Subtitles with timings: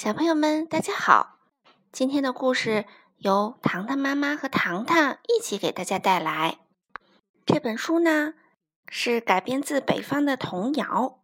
[0.00, 1.40] 小朋友们，大家好！
[1.90, 2.84] 今天的故事
[3.16, 6.60] 由糖糖妈妈和糖糖一起给大家带来。
[7.44, 8.34] 这本书呢
[8.86, 11.18] 是改编自北方的童谣，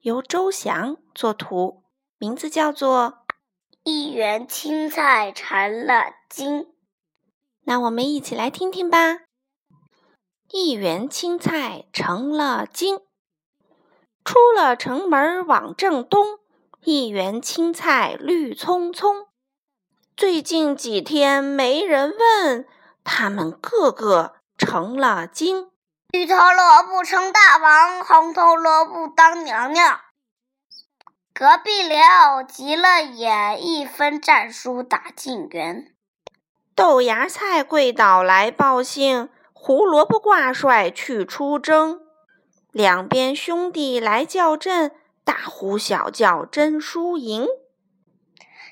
[0.00, 1.82] 由周翔作图，
[2.16, 3.18] 名字叫做
[3.82, 6.60] 《一园青菜成了精》。
[7.64, 9.18] 那我们一起来听听吧。
[10.48, 13.00] 一园青菜成了精，
[14.24, 16.38] 出了城门往正东。
[16.86, 19.28] 一园青菜绿葱葱，
[20.14, 22.66] 最近几天没人问，
[23.02, 25.70] 他们个个成了精。
[26.10, 29.98] 绿头萝卜称大王，红头萝卜当娘娘。
[31.32, 35.94] 隔壁寮急了眼，一分战书打进园。
[36.74, 42.02] 豆芽菜跪倒来报信，胡萝卜挂帅去出征。
[42.72, 44.94] 两边兄弟来叫阵。
[45.24, 47.46] 大呼小叫争输赢，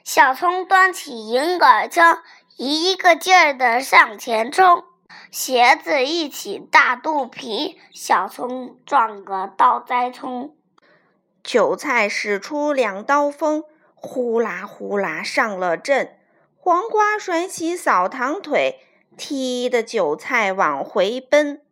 [0.04, 2.22] 小葱端起银杆枪，
[2.56, 4.84] 一个劲儿的向前冲。
[5.30, 10.54] 鞋子一起大肚皮，小葱撞个倒栽葱。
[11.42, 16.18] 韭菜使出两刀锋，呼啦呼啦上了阵。
[16.56, 18.78] 黄瓜甩起扫堂腿，
[19.16, 21.62] 踢得韭菜往回奔。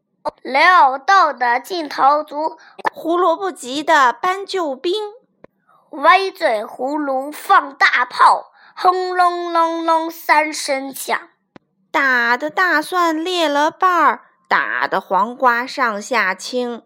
[0.43, 2.59] 刘豆的劲头足，
[2.93, 4.93] 胡萝卜急的搬救兵，
[5.91, 11.19] 歪嘴葫芦放大炮，轰隆隆隆三声响，
[11.91, 16.83] 打的大蒜裂了瓣儿，打的黄瓜上下青，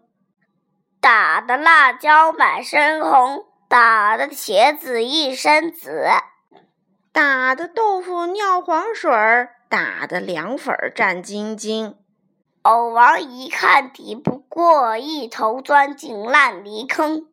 [1.01, 6.07] 打的辣椒满身红，打的茄子一身紫，
[7.11, 11.95] 打的豆腐尿黄水儿，打的凉粉儿战兢兢。
[12.65, 17.27] 藕王一看敌不过，一头钻进烂泥坑。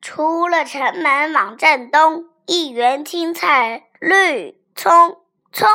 [0.00, 5.16] 出了城门往镇东，一园青菜绿葱
[5.50, 5.68] 葱。